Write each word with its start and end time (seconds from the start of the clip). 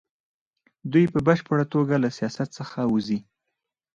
دوی 0.91 1.05
په 1.13 1.19
بشپړه 1.27 1.65
توګه 1.73 1.95
له 2.03 2.09
سیاست 2.17 2.49
څخه 2.59 2.79
وځي. 2.93 3.19